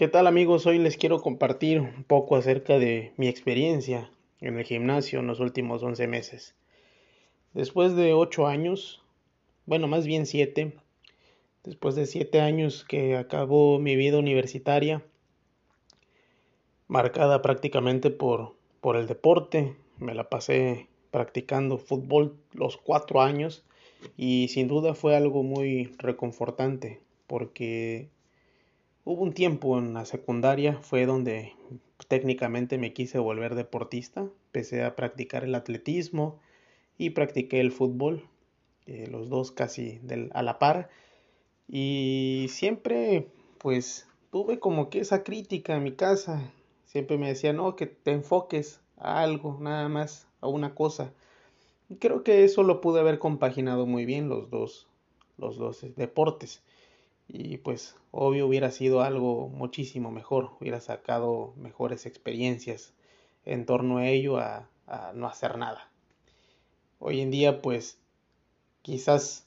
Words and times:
¿Qué 0.00 0.08
tal 0.08 0.26
amigos? 0.26 0.64
Hoy 0.64 0.78
les 0.78 0.96
quiero 0.96 1.20
compartir 1.20 1.78
un 1.78 2.04
poco 2.04 2.34
acerca 2.34 2.78
de 2.78 3.12
mi 3.18 3.28
experiencia 3.28 4.10
en 4.40 4.58
el 4.58 4.64
gimnasio 4.64 5.18
en 5.18 5.26
los 5.26 5.40
últimos 5.40 5.82
11 5.82 6.06
meses. 6.06 6.54
Después 7.52 7.94
de 7.94 8.14
8 8.14 8.46
años, 8.46 9.02
bueno, 9.66 9.88
más 9.88 10.06
bien 10.06 10.24
7, 10.24 10.74
después 11.64 11.96
de 11.96 12.06
7 12.06 12.40
años 12.40 12.86
que 12.88 13.14
acabó 13.14 13.78
mi 13.78 13.94
vida 13.94 14.16
universitaria, 14.16 15.04
marcada 16.88 17.42
prácticamente 17.42 18.08
por, 18.08 18.54
por 18.80 18.96
el 18.96 19.06
deporte, 19.06 19.76
me 19.98 20.14
la 20.14 20.30
pasé 20.30 20.88
practicando 21.10 21.76
fútbol 21.76 22.38
los 22.54 22.78
4 22.78 23.20
años 23.20 23.66
y 24.16 24.48
sin 24.48 24.66
duda 24.66 24.94
fue 24.94 25.14
algo 25.14 25.42
muy 25.42 25.92
reconfortante 25.98 27.02
porque 27.26 28.08
hubo 29.10 29.24
un 29.24 29.32
tiempo 29.32 29.76
en 29.78 29.92
la 29.92 30.04
secundaria 30.04 30.78
fue 30.82 31.04
donde 31.04 31.52
técnicamente 32.06 32.78
me 32.78 32.92
quise 32.92 33.18
volver 33.18 33.56
deportista, 33.56 34.20
empecé 34.20 34.84
a 34.84 34.94
practicar 34.94 35.42
el 35.42 35.54
atletismo 35.54 36.38
y 36.96 37.10
practiqué 37.10 37.60
el 37.60 37.72
fútbol, 37.72 38.28
eh, 38.86 39.08
los 39.10 39.28
dos 39.28 39.50
casi 39.50 40.00
a 40.32 40.42
la 40.42 40.58
par. 40.60 40.90
Y 41.68 42.46
siempre 42.50 43.26
pues 43.58 44.06
tuve 44.30 44.60
como 44.60 44.90
que 44.90 45.00
esa 45.00 45.24
crítica 45.24 45.74
en 45.74 45.82
mi 45.82 45.92
casa, 45.92 46.52
siempre 46.84 47.18
me 47.18 47.28
decían 47.28 47.56
no, 47.56 47.74
que 47.74 47.86
te 47.86 48.12
enfoques 48.12 48.80
a 48.96 49.22
algo, 49.22 49.58
nada 49.60 49.88
más, 49.88 50.28
a 50.40 50.46
una 50.46 50.74
cosa 50.74 51.12
creo 51.98 52.22
que 52.22 52.44
eso 52.44 52.62
lo 52.62 52.80
pude 52.80 53.00
haber 53.00 53.18
compaginado 53.18 53.86
muy 53.86 54.04
bien 54.04 54.28
los 54.28 54.50
dos, 54.50 54.86
los 55.38 55.56
dos 55.56 55.84
deportes. 55.96 56.62
Y 57.32 57.58
pues 57.58 57.96
obvio 58.10 58.46
hubiera 58.46 58.70
sido 58.72 59.02
algo 59.02 59.48
muchísimo 59.48 60.10
mejor, 60.10 60.50
hubiera 60.60 60.80
sacado 60.80 61.54
mejores 61.56 62.06
experiencias 62.06 62.92
en 63.44 63.66
torno 63.66 63.98
a 63.98 64.08
ello 64.08 64.38
a, 64.38 64.68
a 64.86 65.12
no 65.14 65.28
hacer 65.28 65.56
nada. 65.56 65.88
Hoy 66.98 67.20
en 67.20 67.30
día 67.30 67.62
pues 67.62 67.98
quizás 68.82 69.46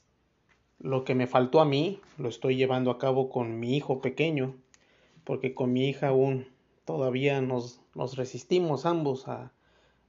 lo 0.78 1.04
que 1.04 1.14
me 1.14 1.26
faltó 1.26 1.60
a 1.60 1.64
mí 1.64 2.00
lo 2.18 2.28
estoy 2.28 2.56
llevando 2.56 2.90
a 2.90 2.98
cabo 2.98 3.28
con 3.28 3.60
mi 3.60 3.76
hijo 3.76 4.00
pequeño, 4.00 4.54
porque 5.24 5.54
con 5.54 5.72
mi 5.72 5.88
hija 5.88 6.08
aún 6.08 6.48
todavía 6.84 7.40
nos, 7.40 7.80
nos 7.94 8.16
resistimos 8.16 8.86
ambos 8.86 9.28
a, 9.28 9.52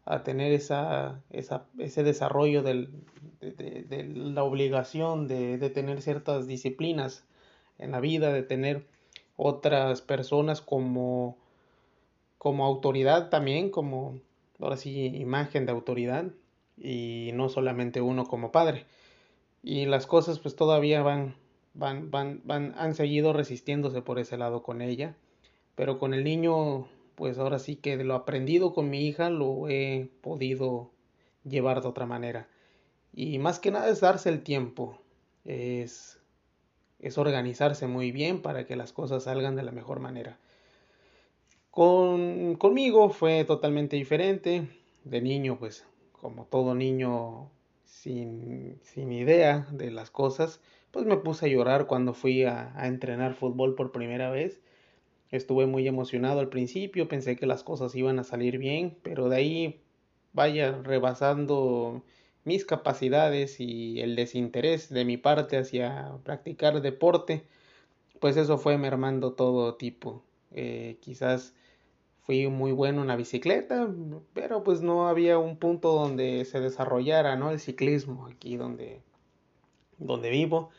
a 0.06 0.24
tener 0.24 0.54
esa, 0.54 1.22
esa, 1.30 1.66
ese 1.78 2.04
desarrollo 2.04 2.64
del, 2.64 2.90
de, 3.42 4.06
la 4.14 4.44
obligación 4.44 5.28
de, 5.28 5.58
de, 5.58 5.70
tener 5.70 6.02
ciertas 6.02 6.48
disciplinas 6.48 7.26
en 7.78 7.92
la 7.92 8.00
vida, 8.00 8.32
de 8.32 8.44
tener 8.44 8.86
otras 9.38 10.02
personas 10.02 10.62
como, 10.62 11.38
como 12.38 12.66
autoridad 12.66 13.30
también, 13.30 13.70
como 13.70 14.20
ahora 14.60 14.78
sí 14.78 15.08
imagen 15.08 15.66
de 15.66 15.72
autoridad 15.72 16.26
y 16.78 17.32
no 17.34 17.50
solamente 17.50 18.02
uno 18.02 18.26
como 18.26 18.52
padre. 18.52 18.86
Y 19.64 19.86
las 19.86 20.08
cosas 20.08 20.40
pues 20.40 20.56
todavía 20.56 21.02
van, 21.02 21.36
van, 21.74 22.12
van, 22.12 22.42
van, 22.46 22.74
han 22.78 22.96
seguido 22.96 23.34
resistiéndose 23.34 24.02
por 24.02 24.20
ese 24.20 24.38
lado 24.38 24.64
con 24.64 24.82
ella, 24.82 25.16
pero 25.76 25.98
con 26.00 26.14
el 26.14 26.24
niño 26.24 26.88
pues 27.16 27.38
ahora 27.38 27.60
sí 27.60 27.78
que 27.78 27.98
de 27.98 28.04
lo 28.04 28.14
aprendido 28.14 28.74
con 28.74 28.90
mi 28.90 29.06
hija 29.08 29.30
lo 29.30 29.68
he 29.70 30.10
podido 30.22 30.92
llevar 31.44 31.82
de 31.82 31.88
otra 31.88 32.06
manera. 32.06 32.48
Y 33.14 33.40
más 33.40 33.60
que 33.60 33.72
nada 33.72 33.90
es 33.90 34.02
darse 34.02 34.30
el 34.30 34.44
tiempo, 34.44 35.00
es, 35.46 36.20
es 37.00 37.18
organizarse 37.18 37.88
muy 37.88 38.12
bien 38.12 38.42
para 38.42 38.66
que 38.66 38.76
las 38.76 38.94
cosas 38.94 39.24
salgan 39.24 39.56
de 39.56 39.64
la 39.64 39.72
mejor 39.72 40.00
manera. 40.00 40.38
Con, 41.72 42.56
conmigo 42.56 43.10
fue 43.10 43.44
totalmente 43.46 43.96
diferente. 43.96 44.68
De 45.04 45.22
niño, 45.22 45.60
pues 45.60 45.86
como 46.12 46.46
todo 46.46 46.74
niño 46.74 47.52
sin, 47.84 48.80
sin 48.82 49.12
idea 49.12 49.68
de 49.72 49.92
las 49.92 50.10
cosas, 50.10 50.62
pues 50.92 51.06
me 51.06 51.18
puse 51.18 51.46
a 51.46 51.50
llorar 51.50 51.86
cuando 51.86 52.14
fui 52.14 52.44
a, 52.44 52.74
a 52.76 52.88
entrenar 52.88 53.36
fútbol 53.36 53.76
por 53.76 53.92
primera 53.92 54.32
vez 54.32 54.62
Estuve 55.32 55.66
muy 55.66 55.88
emocionado 55.88 56.40
al 56.40 56.50
principio, 56.50 57.08
pensé 57.08 57.36
que 57.36 57.46
las 57.46 57.64
cosas 57.64 57.96
iban 57.96 58.20
a 58.20 58.24
salir 58.24 58.58
bien, 58.58 58.98
pero 59.02 59.28
de 59.28 59.36
ahí 59.36 59.82
vaya 60.34 60.80
rebasando 60.84 62.04
mis 62.46 62.66
capacidades 62.66 63.60
y 63.60 64.00
el 64.02 64.16
desinterés 64.16 64.90
de 64.90 65.04
mi 65.04 65.18
parte 65.18 65.58
hacia 65.58 66.14
practicar 66.24 66.82
deporte, 66.82 67.44
pues 68.20 68.38
eso 68.38 68.58
fue 68.58 68.78
mermando 68.78 69.34
todo 69.34 69.76
tipo. 69.76 70.24
Eh, 70.52 70.98
quizás 71.02 71.54
fui 72.22 72.48
muy 72.48 72.72
bueno 72.72 73.02
en 73.02 73.08
la 73.08 73.16
bicicleta, 73.16 73.88
pero 74.34 74.64
pues 74.64 74.82
no 74.82 75.08
había 75.08 75.38
un 75.38 75.58
punto 75.58 75.94
donde 75.94 76.46
se 76.46 76.60
desarrollara, 76.60 77.36
¿no? 77.36 77.52
El 77.52 77.60
ciclismo 77.60 78.28
aquí 78.28 78.58
donde, 78.58 79.02
donde 79.98 80.30
vivo. 80.30 80.70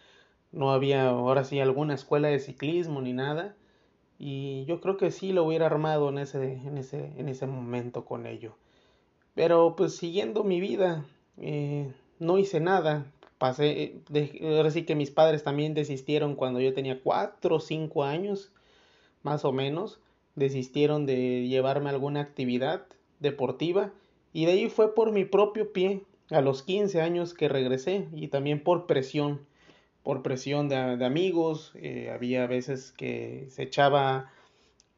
No 0.53 0.73
había 0.73 1.09
ahora 1.09 1.45
sí 1.45 1.61
alguna 1.61 1.95
escuela 1.95 2.29
de 2.29 2.39
ciclismo 2.39 3.01
ni 3.01 3.13
nada. 3.13 3.57
Y 4.19 4.65
yo 4.67 4.81
creo 4.81 4.97
que 4.97 5.11
sí 5.11 5.33
lo 5.33 5.45
hubiera 5.45 5.67
armado 5.67 6.09
en 6.09 6.19
ese, 6.19 6.55
en 6.55 6.79
ese, 6.79 7.13
en 7.17 7.29
ese 7.29 7.47
momento 7.47 8.05
con 8.05 8.27
ello. 8.27 8.57
Pero 9.35 9.77
pues 9.77 9.97
siguiendo 9.97 10.45
mi 10.45 10.61
vida, 10.61 11.05
eh, 11.39 11.93
no 12.19 12.39
hice 12.39 12.61
nada. 12.61 13.07
Pasé, 13.39 14.01
ahora 14.43 14.71
sí 14.71 14.85
que 14.85 14.95
mis 14.95 15.11
padres 15.11 15.45
también 15.45 15.75
desistieron 15.75 16.37
cuando 16.37 16.61
yo 16.61 16.73
tenía 16.73 17.01
cuatro 17.03 17.57
o 17.57 17.61
cinco 17.61 18.05
años, 18.05 18.53
más 19.23 19.45
o 19.45 19.53
menos. 19.53 20.01
Desistieron 20.35 21.07
de 21.07 21.47
llevarme 21.49 21.91
a 21.91 21.93
alguna 21.93 22.21
actividad 22.21 22.87
deportiva. 23.21 23.93
Y 24.33 24.47
de 24.47 24.53
ahí 24.53 24.69
fue 24.69 24.95
por 24.95 25.13
mi 25.13 25.25
propio 25.25 25.73
pie, 25.73 26.03
a 26.31 26.41
los 26.41 26.63
15 26.63 27.01
años 27.01 27.35
que 27.35 27.49
regresé, 27.49 28.09
y 28.13 28.29
también 28.29 28.63
por 28.63 28.87
presión 28.87 29.41
por 30.07 30.23
presión 30.23 30.69
de, 30.69 30.77
amigos, 31.05 31.73
eh, 31.75 32.13
había 32.15 32.47
veces 32.47 32.93
que 32.93 33.49
se 33.51 33.65
echaba 33.65 34.31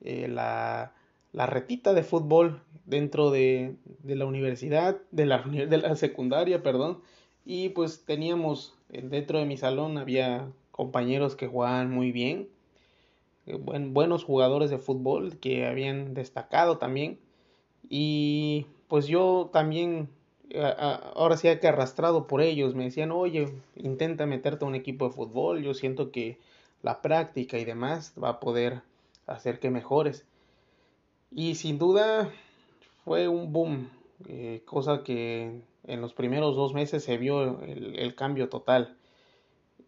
eh, 0.02 0.28
la, 0.28 0.92
la, 1.32 1.46
retita 1.46 1.94
de 1.94 2.02
fútbol 2.02 2.60
dentro 2.86 3.30
de, 3.30 3.74
de 4.02 4.16
la 4.16 4.26
universidad, 4.26 4.98
de 5.10 5.26
la, 5.26 5.42
de 5.42 5.76
la, 5.78 5.96
secundaria, 5.96 6.62
perdón, 6.62 7.00
y 7.44 7.70
pues 7.70 8.04
teníamos, 8.04 8.74
eh, 8.92 9.02
dentro 9.02 9.38
de 9.38 9.46
mi 9.46 9.56
salón 9.56 9.98
había 9.98 10.48
compañeros 10.70 11.34
que 11.34 11.48
jugaban 11.48 11.90
muy 11.90 12.12
bien, 12.12 12.48
buenos 13.90 14.24
jugadores 14.24 14.68
de 14.68 14.76
fútbol 14.76 15.38
que 15.38 15.66
habían 15.66 16.12
destacado 16.12 16.76
también, 16.76 17.18
y 17.88 18.66
pues 18.88 19.06
yo 19.06 19.48
también 19.52 20.10
ahora 20.56 21.36
sí 21.36 21.48
que 21.60 21.68
arrastrado 21.68 22.26
por 22.26 22.40
ellos, 22.40 22.74
me 22.74 22.84
decían, 22.84 23.12
oye, 23.12 23.48
intenta 23.76 24.26
meterte 24.26 24.64
a 24.64 24.68
un 24.68 24.74
equipo 24.74 25.06
de 25.06 25.14
fútbol, 25.14 25.62
yo 25.62 25.74
siento 25.74 26.10
que 26.10 26.38
la 26.82 27.02
práctica 27.02 27.58
y 27.58 27.64
demás 27.64 28.14
va 28.22 28.30
a 28.30 28.40
poder 28.40 28.82
hacer 29.26 29.58
que 29.58 29.70
mejores. 29.70 30.24
Y 31.30 31.54
sin 31.54 31.78
duda 31.78 32.30
fue 33.04 33.28
un 33.28 33.52
boom, 33.52 33.90
eh, 34.26 34.62
cosa 34.64 35.02
que 35.04 35.62
en 35.84 36.00
los 36.00 36.14
primeros 36.14 36.56
dos 36.56 36.74
meses 36.74 37.04
se 37.04 37.18
vio 37.18 37.62
el, 37.62 38.14
cambio 38.14 38.48
total. 38.48 38.96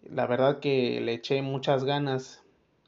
La 0.02 0.26
verdad 0.26 0.60
que 0.60 1.00
le 1.00 1.14
eché 1.14 1.42
muchas 1.42 1.84
ganas 1.84 2.42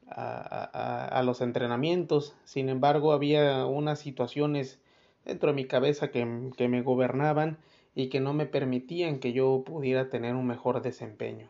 a, 0.07 1.05
a 1.05 1.23
los 1.23 1.41
entrenamientos, 1.41 2.35
sin 2.43 2.69
embargo 2.69 3.13
había 3.13 3.65
unas 3.65 3.99
situaciones 3.99 4.79
dentro 5.25 5.49
de 5.49 5.55
mi 5.55 5.65
cabeza 5.65 6.11
que, 6.11 6.51
que 6.57 6.67
me 6.67 6.81
gobernaban 6.81 7.57
y 7.95 8.09
que 8.09 8.19
no 8.19 8.33
me 8.33 8.45
permitían 8.45 9.19
que 9.19 9.33
yo 9.33 9.63
pudiera 9.65 10.09
tener 10.09 10.35
un 10.35 10.47
mejor 10.47 10.81
desempeño. 10.81 11.49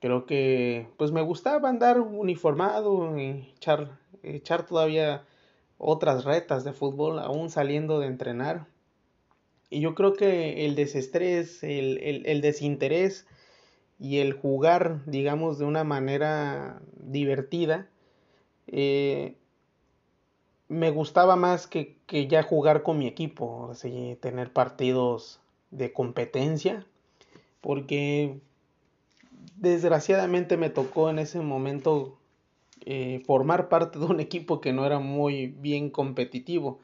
Creo 0.00 0.26
que 0.26 0.88
pues 0.96 1.12
me 1.12 1.22
gustaba 1.22 1.68
andar 1.68 2.00
uniformado 2.00 3.16
y 3.18 3.52
echar, 3.56 3.98
echar 4.22 4.66
todavía 4.66 5.24
otras 5.84 6.24
retas 6.24 6.62
de 6.62 6.72
fútbol 6.72 7.18
aún 7.18 7.50
saliendo 7.50 7.98
de 7.98 8.06
entrenar. 8.06 8.66
Y 9.68 9.80
yo 9.80 9.94
creo 9.94 10.14
que 10.14 10.64
el 10.64 10.76
desestrés, 10.76 11.64
el, 11.64 11.98
el, 11.98 12.24
el 12.26 12.40
desinterés 12.40 13.26
y 13.98 14.18
el 14.18 14.32
jugar, 14.32 15.00
digamos, 15.06 15.58
de 15.58 15.64
una 15.64 15.82
manera 15.82 16.80
divertida, 16.96 17.88
eh, 18.68 19.34
me 20.68 20.90
gustaba 20.90 21.34
más 21.34 21.66
que, 21.66 21.96
que, 22.06 22.28
ya 22.28 22.44
jugar 22.44 22.82
con 22.82 22.98
mi 22.98 23.08
equipo, 23.08 23.70
así, 23.72 24.16
tener 24.20 24.52
partidos 24.52 25.40
de 25.72 25.92
competencia, 25.92 26.86
porque 27.60 28.38
desgraciadamente 29.56 30.56
me 30.56 30.70
tocó 30.70 31.10
en 31.10 31.18
ese 31.18 31.40
momento 31.40 32.18
eh, 32.86 33.22
formar 33.26 33.68
parte 33.68 33.98
de 33.98 34.06
un 34.06 34.20
equipo 34.20 34.60
que 34.60 34.72
no 34.72 34.86
era 34.86 34.98
muy 34.98 35.48
bien 35.48 35.90
competitivo, 35.90 36.80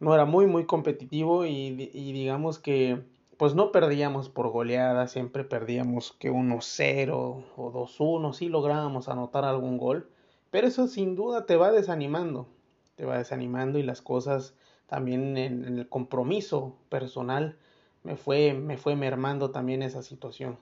no 0.00 0.14
era 0.14 0.24
muy 0.24 0.46
muy 0.46 0.66
competitivo 0.66 1.46
y, 1.46 1.90
y 1.92 2.12
digamos 2.12 2.58
que 2.58 3.02
pues 3.36 3.54
no 3.54 3.70
perdíamos 3.72 4.28
por 4.28 4.48
goleada, 4.48 5.08
siempre 5.08 5.44
perdíamos 5.44 6.12
que 6.18 6.30
1-0 6.30 7.44
o 7.56 7.72
2-1, 7.72 8.32
sí 8.32 8.48
lográbamos 8.48 9.08
anotar 9.08 9.44
algún 9.44 9.78
gol, 9.78 10.08
Pero 10.50 10.66
eso 10.68 10.86
sin 10.88 11.16
duda 11.16 11.44
te 11.46 11.56
va 11.56 11.72
desanimando, 11.72 12.48
te 12.96 13.04
va 13.04 13.18
desanimando 13.18 13.78
y 13.78 13.82
las 13.82 14.00
cosas 14.02 14.54
también 14.86 15.36
en, 15.36 15.64
el 15.64 15.88
compromiso 15.88 16.76
personal 16.88 17.58
me 18.04 18.16
fue, 18.16 18.54
me 18.54 18.76
fue 18.78 18.96
mermando 18.96 19.50
también 19.50 19.82
esa 19.82 20.02
situación. 20.02 20.58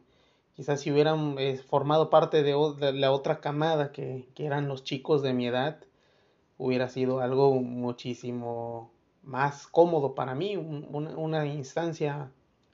Quizás 0.55 0.81
si 0.81 0.93
hubieran 0.93 1.37
eh, 1.39 1.57
formado 1.59 2.11
parte 2.11 2.43
de, 2.43 2.55
la 2.93 3.13
otra 3.13 3.41
camada 3.41 3.91
que, 3.93 4.29
eran 4.37 4.69
los 4.69 4.85
chicos 4.85 5.23
de 5.23 5.35
mi 5.35 5.47
edad, 5.47 5.81
hubiera 6.59 6.89
sido 6.89 7.21
algo 7.21 7.55
muchísimo 7.55 8.93
más 9.23 9.67
cómodo 9.67 10.15
para 10.15 10.35
mí, 10.35 10.57
una 10.57 11.47
instancia 11.47 12.31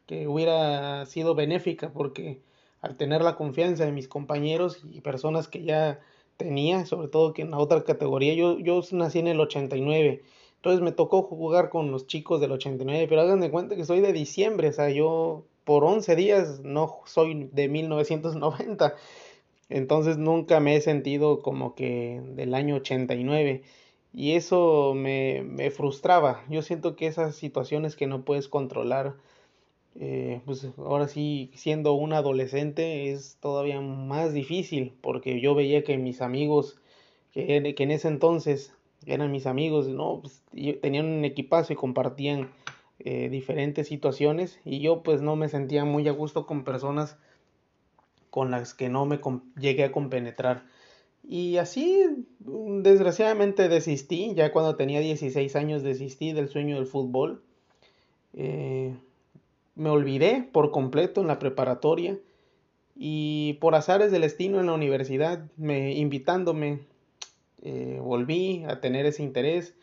que 0.06 0.28
hubiera 0.28 1.06
sido 1.06 1.34
benéfica 1.34 1.92
porque 1.92 2.42
al 2.82 2.96
tener 2.96 3.22
la 3.22 3.36
confianza 3.36 3.84
de 3.84 3.92
mis 3.92 4.08
compañeros 4.08 4.82
y 4.84 5.00
personas 5.00 5.48
que 5.48 5.62
ya 5.62 6.00
tenía, 6.36 6.86
sobre 6.86 7.08
todo 7.08 7.32
que 7.32 7.42
en 7.42 7.50
la 7.52 7.58
otra 7.58 7.84
categoría, 7.84 8.34
yo, 8.34 8.58
yo 8.58 8.82
nací 8.92 9.18
en 9.18 9.28
el 9.28 9.40
89, 9.40 10.22
entonces 10.56 10.80
me 10.82 10.92
tocó 10.92 11.22
jugar 11.22 11.70
con 11.70 11.90
los 11.90 12.06
chicos 12.06 12.40
del 12.40 12.52
89, 12.52 13.06
pero 13.08 13.22
hagan 13.22 13.40
de 13.40 13.50
cuenta 13.50 13.76
que 13.76 13.84
soy 13.84 14.00
de 14.00 14.12
diciembre, 14.12 14.68
o 14.68 14.72
sea, 14.72 14.90
yo 14.90 15.44
por 15.64 15.84
11 15.84 16.16
días 16.16 16.60
no 16.60 17.00
soy 17.06 17.48
de 17.52 17.68
1990, 17.68 18.94
entonces 19.68 20.18
nunca 20.18 20.60
me 20.60 20.76
he 20.76 20.80
sentido 20.80 21.42
como 21.42 21.74
que 21.74 22.20
del 22.34 22.54
año 22.54 22.76
89 22.76 23.62
y 24.12 24.32
eso 24.32 24.92
me, 24.94 25.42
me 25.42 25.70
frustraba. 25.70 26.44
Yo 26.48 26.62
siento 26.62 26.96
que 26.96 27.06
esas 27.06 27.36
situaciones 27.36 27.96
que 27.96 28.06
no 28.06 28.24
puedes 28.24 28.48
controlar, 28.48 29.14
eh, 29.98 30.40
pues 30.44 30.66
ahora 30.78 31.08
sí, 31.08 31.50
siendo 31.54 31.92
un 31.94 32.12
adolescente 32.12 33.12
es 33.12 33.36
todavía 33.40 33.80
más 33.80 34.32
difícil 34.32 34.94
porque 35.00 35.40
yo 35.40 35.54
veía 35.54 35.84
que 35.84 35.96
mis 35.98 36.22
amigos, 36.22 36.78
que, 37.32 37.74
que 37.74 37.82
en 37.82 37.90
ese 37.92 38.08
entonces 38.08 38.74
eran 39.06 39.30
mis 39.30 39.46
amigos, 39.46 39.88
no, 39.88 40.20
pues, 40.22 40.42
tenían 40.80 41.06
un 41.06 41.24
equipazo 41.24 41.72
y 41.72 41.76
compartían 41.76 42.50
eh, 43.04 43.28
diferentes 43.28 43.88
situaciones 43.88 44.60
y 44.64 44.80
yo 44.80 45.02
pues 45.02 45.22
no 45.22 45.36
me 45.36 45.48
sentía 45.48 45.84
muy 45.84 46.06
a 46.08 46.12
gusto 46.12 46.46
con 46.46 46.64
personas 46.64 47.16
con 48.30 48.50
las 48.50 48.74
que 48.74 48.88
no 48.88 49.06
me 49.06 49.20
llegué 49.58 49.84
a 49.84 49.92
compenetrar. 49.92 50.64
Y 51.26 51.58
así, 51.58 52.26
desgraciadamente 52.38 53.68
desistí, 53.68 54.34
ya 54.34 54.52
cuando 54.52 54.76
tenía 54.76 55.00
16 55.00 55.54
años 55.56 55.82
desistí 55.82 56.32
del 56.32 56.48
sueño 56.48 56.76
del 56.76 56.86
fútbol. 56.86 57.42
Eh, 58.34 58.94
me 59.74 59.90
olvidé 59.90 60.48
por 60.52 60.70
completo 60.70 61.20
en 61.20 61.26
la 61.26 61.38
preparatoria 61.38 62.18
y 62.96 63.54
por 63.60 63.74
azares 63.74 64.12
del 64.12 64.22
destino 64.22 64.60
en 64.60 64.66
la 64.66 64.74
universidad, 64.74 65.46
me 65.56 65.94
invitándome, 65.94 66.80
eh, 67.62 67.98
volví 68.02 68.64
a 68.68 68.80
tener 68.80 69.06
ese 69.06 69.22
interés. 69.22 69.74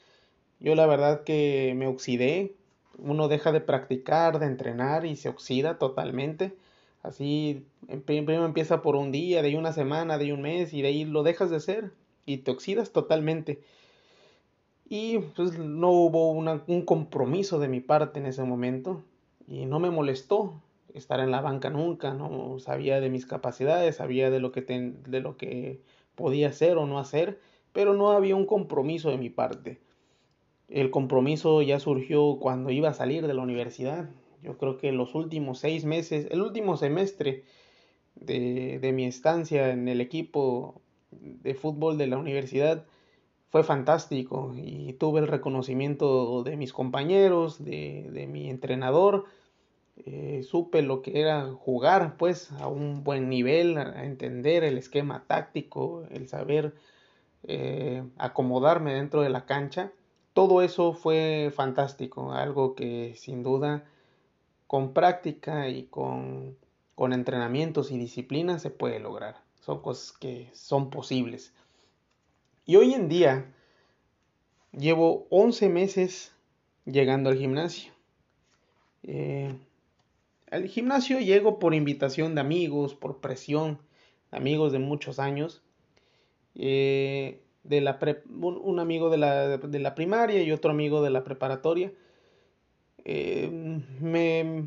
Yo 0.59 0.75
la 0.75 0.85
verdad 0.85 1.23
que 1.23 1.73
me 1.75 1.87
oxidé, 1.87 2.53
uno 2.97 3.27
deja 3.27 3.51
de 3.51 3.61
practicar, 3.61 4.39
de 4.39 4.47
entrenar 4.47 5.05
y 5.05 5.15
se 5.15 5.29
oxida 5.29 5.77
totalmente. 5.77 6.55
Así, 7.03 7.65
primero 8.05 8.45
empieza 8.45 8.81
por 8.81 8.95
un 8.95 9.11
día, 9.11 9.41
de 9.41 9.49
ahí 9.49 9.55
una 9.55 9.73
semana, 9.73 10.17
de 10.17 10.25
ahí 10.25 10.31
un 10.31 10.41
mes 10.41 10.73
y 10.73 10.81
de 10.81 10.89
ahí 10.89 11.05
lo 11.05 11.23
dejas 11.23 11.49
de 11.49 11.57
hacer 11.57 11.91
y 12.25 12.37
te 12.39 12.51
oxidas 12.51 12.91
totalmente. 12.91 13.61
Y 14.89 15.19
pues 15.35 15.57
no 15.57 15.91
hubo 15.91 16.31
un 16.31 16.81
compromiso 16.85 17.59
de 17.59 17.67
mi 17.67 17.81
parte 17.81 18.19
en 18.19 18.25
ese 18.25 18.43
momento 18.43 19.03
y 19.47 19.65
no 19.65 19.79
me 19.79 19.89
molestó 19.89 20.61
estar 20.93 21.19
en 21.19 21.31
la 21.31 21.41
banca 21.41 21.69
nunca, 21.69 22.13
no 22.13 22.59
sabía 22.59 22.99
de 22.99 23.09
mis 23.09 23.25
capacidades, 23.25 23.97
sabía 23.97 24.29
de 24.29 24.39
lo 24.39 24.51
que, 24.51 24.61
de 24.61 25.19
lo 25.19 25.37
que 25.37 25.81
podía 26.15 26.49
hacer 26.49 26.77
o 26.77 26.85
no 26.85 26.99
hacer, 26.99 27.39
pero 27.73 27.93
no 27.93 28.11
había 28.11 28.35
un 28.35 28.45
compromiso 28.45 29.09
de 29.09 29.17
mi 29.17 29.29
parte. 29.29 29.79
El 30.67 30.91
compromiso 30.91 31.61
ya 31.61 31.79
surgió 31.79 32.37
cuando 32.39 32.71
iba 32.71 32.89
a 32.89 32.93
salir 32.93 33.25
de 33.25 33.33
la 33.33 33.41
universidad. 33.41 34.09
Yo 34.43 34.57
creo 34.57 34.77
que 34.77 34.91
los 34.91 35.15
últimos 35.15 35.59
seis 35.59 35.85
meses, 35.85 36.27
el 36.31 36.41
último 36.41 36.77
semestre 36.77 37.43
de, 38.15 38.79
de 38.79 38.91
mi 38.91 39.05
estancia 39.05 39.71
en 39.71 39.87
el 39.87 40.01
equipo 40.01 40.81
de 41.11 41.55
fútbol 41.55 41.97
de 41.97 42.07
la 42.07 42.17
universidad 42.17 42.85
fue 43.49 43.63
fantástico 43.63 44.53
y 44.55 44.93
tuve 44.93 45.21
el 45.21 45.27
reconocimiento 45.27 46.43
de 46.43 46.57
mis 46.57 46.73
compañeros, 46.73 47.63
de, 47.63 48.09
de 48.11 48.27
mi 48.27 48.49
entrenador 48.49 49.25
eh, 50.05 50.43
supe 50.43 50.83
lo 50.83 51.01
que 51.01 51.19
era 51.19 51.51
jugar 51.51 52.17
pues 52.17 52.51
a 52.51 52.67
un 52.67 53.03
buen 53.03 53.29
nivel, 53.29 53.77
entender 53.77 54.63
el 54.63 54.77
esquema 54.77 55.23
táctico, 55.25 56.05
el 56.11 56.27
saber 56.27 56.75
eh, 57.43 58.03
acomodarme 58.17 58.93
dentro 58.93 59.21
de 59.21 59.29
la 59.29 59.45
cancha. 59.45 59.91
Todo 60.37 60.61
eso 60.61 60.93
fue 60.93 61.51
fantástico, 61.51 62.31
algo 62.31 62.75
que 62.75 63.15
sin 63.15 63.41
duda 63.41 63.89
con 64.67 64.93
práctica 64.93 65.67
y 65.67 65.85
con, 65.85 66.55
con 66.93 67.11
entrenamientos 67.11 67.89
y 67.91 67.97
disciplina 67.97 68.59
se 68.59 68.69
puede 68.69 68.99
lograr. 68.99 69.41
Son 69.61 69.81
cosas 69.81 70.15
que 70.15 70.51
son 70.53 70.91
posibles. 70.91 71.55
Y 72.67 72.75
hoy 72.75 72.93
en 72.93 73.09
día 73.09 73.51
llevo 74.73 75.25
11 75.31 75.69
meses 75.69 76.35
llegando 76.85 77.31
al 77.31 77.37
gimnasio. 77.39 77.91
Eh, 79.01 79.57
al 80.51 80.67
gimnasio 80.67 81.19
llego 81.19 81.57
por 81.57 81.73
invitación 81.73 82.35
de 82.35 82.41
amigos, 82.41 82.93
por 82.93 83.21
presión, 83.21 83.79
amigos 84.29 84.71
de 84.71 84.77
muchos 84.77 85.17
años. 85.17 85.63
Eh, 86.53 87.41
de 87.67 87.81
la 87.81 87.99
un, 88.39 88.79
amigo 88.79 89.09
de 89.09 89.17
la, 89.17 89.57
de 89.57 89.79
la, 89.79 89.95
primaria 89.95 90.41
y 90.41 90.51
otro 90.51 90.71
amigo 90.71 91.01
de 91.01 91.09
la 91.09 91.23
preparatoria. 91.23 91.91
Eh, 93.03 93.49
me, 94.01 94.65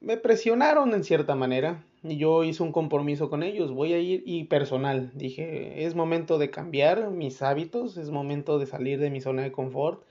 me, 0.00 0.16
presionaron 0.16 0.92
en 0.94 1.04
cierta 1.04 1.34
manera 1.34 1.84
y 2.02 2.16
yo 2.16 2.44
hice 2.44 2.62
un 2.62 2.72
compromiso 2.72 3.30
con 3.30 3.42
ellos. 3.42 3.70
Voy 3.70 3.92
a 3.92 3.98
ir 3.98 4.22
y 4.26 4.44
personal. 4.44 5.10
Dije, 5.14 5.84
es 5.84 5.94
momento 5.94 6.38
de 6.38 6.50
cambiar 6.50 7.10
mis 7.10 7.42
hábitos, 7.42 7.96
es 7.96 8.10
momento 8.10 8.58
de 8.58 8.66
salir 8.66 8.98
de 8.98 9.10
mi 9.10 9.20
zona 9.20 9.42
de 9.42 9.52
confort. 9.52 10.02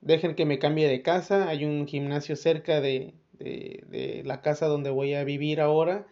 Dejen 0.00 0.34
que 0.34 0.46
me 0.46 0.58
cambie 0.58 0.88
de 0.88 1.02
casa. 1.02 1.48
Hay 1.48 1.64
un 1.64 1.86
gimnasio 1.86 2.36
cerca 2.36 2.80
de, 2.80 3.14
de, 3.38 4.22
la 4.24 4.40
casa 4.40 4.66
donde 4.66 4.90
voy 4.90 5.14
a 5.14 5.24
vivir 5.24 5.60
ahora. 5.60 6.06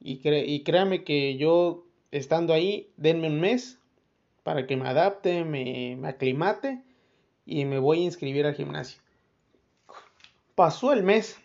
Y, 0.00 0.20
y 0.24 0.62
créame 0.62 1.04
que 1.04 1.36
yo 1.36 1.84
estando 2.10 2.54
ahí, 2.54 2.90
denme 2.96 3.28
un 3.28 3.40
mes 3.40 3.78
para 4.48 4.66
que 4.66 4.78
me 4.78 4.88
adapte, 4.88 5.44
me, 5.44 5.94
me 5.98 6.08
aclimate 6.08 6.80
y 7.44 7.66
me 7.66 7.78
voy 7.78 8.00
a 8.00 8.04
inscribir 8.04 8.46
al 8.46 8.54
gimnasio. 8.54 8.98
Pasó 10.54 10.94
el 10.94 11.02
mes 11.02 11.38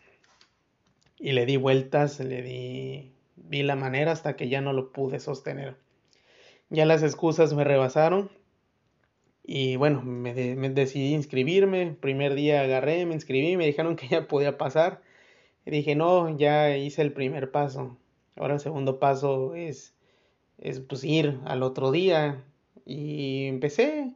y 1.19 1.33
le 1.33 1.45
di 1.45 1.57
vueltas, 1.57 2.22
le 2.22 2.41
di, 2.41 3.12
vi 3.36 3.62
la 3.62 3.75
manera 3.75 4.13
hasta 4.13 4.38
que 4.38 4.48
ya 4.48 4.62
no 4.62 4.72
lo 4.72 4.93
pude 4.93 5.19
sostener. 5.19 5.75
Ya 6.69 6.86
las 6.86 7.03
excusas 7.03 7.53
me 7.53 7.65
rebasaron 7.65 8.31
y 9.43 9.75
bueno, 9.75 10.01
me, 10.01 10.33
decidí 10.33 11.13
inscribirme. 11.13 11.98
Primer 12.00 12.36
día 12.36 12.62
agarré, 12.62 13.05
me 13.05 13.15
inscribí, 13.15 13.57
me 13.57 13.65
dijeron 13.65 13.95
que 13.98 14.07
ya 14.07 14.29
podía 14.29 14.57
pasar. 14.57 15.01
Dije, 15.65 15.95
no, 15.95 16.38
ya 16.38 16.77
hice 16.77 17.01
el 17.01 17.12
primer 17.12 17.51
paso. 17.51 17.98
Ahora 18.38 18.53
el 18.53 18.62
segundo 18.62 18.98
paso 18.98 19.55
es, 19.55 19.93
es 20.57 20.79
pues 20.79 21.03
ir 21.03 21.41
al 21.43 21.63
otro 21.63 21.91
día. 21.91 22.45
Y 22.85 23.45
empecé. 23.47 24.13